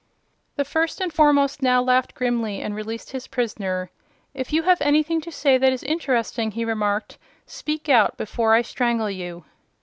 The 0.55 0.65
First 0.65 0.99
and 0.99 1.13
Foremost 1.13 1.61
now 1.61 1.79
laughed 1.79 2.15
grimly 2.15 2.59
and 2.59 2.73
released 2.73 3.11
his 3.11 3.27
prisoner. 3.27 3.91
"If 4.33 4.51
you 4.51 4.63
have 4.63 4.81
anything 4.81 5.21
to 5.21 5.31
say 5.31 5.59
that 5.59 5.71
is 5.71 5.83
interesting," 5.83 6.49
he 6.49 6.65
remarked, 6.65 7.19
"speak 7.45 7.87
out, 7.87 8.17
before 8.17 8.55
I 8.55 8.63
strangle 8.63 9.11
you." 9.11 9.45